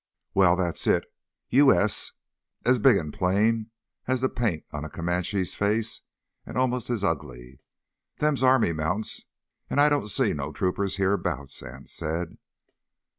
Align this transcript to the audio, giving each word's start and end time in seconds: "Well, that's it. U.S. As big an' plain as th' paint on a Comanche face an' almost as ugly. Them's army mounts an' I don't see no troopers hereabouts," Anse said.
"Well, 0.33 0.55
that's 0.55 0.87
it. 0.87 1.05
U.S. 1.49 2.13
As 2.65 2.79
big 2.79 2.97
an' 2.97 3.11
plain 3.11 3.69
as 4.07 4.21
th' 4.21 4.35
paint 4.35 4.63
on 4.73 4.83
a 4.83 4.89
Comanche 4.89 5.45
face 5.45 6.01
an' 6.43 6.57
almost 6.57 6.89
as 6.89 7.03
ugly. 7.03 7.59
Them's 8.17 8.41
army 8.41 8.73
mounts 8.73 9.25
an' 9.69 9.77
I 9.77 9.89
don't 9.89 10.07
see 10.07 10.33
no 10.33 10.53
troopers 10.53 10.95
hereabouts," 10.97 11.61
Anse 11.61 11.91
said. 11.93 12.39